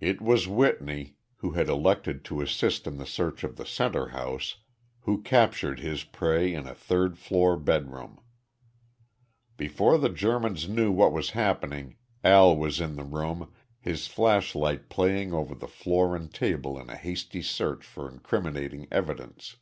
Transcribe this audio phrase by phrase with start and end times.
[0.00, 4.56] It was Whitney, who had elected to assist in the search of the center house,
[5.00, 8.22] who captured his prey in a third floor bedroom.
[9.58, 15.34] Before the Germans knew what was happening Al was in the room, his flashlight playing
[15.34, 19.56] over the floor and table in a hasty search for incriminating evidence.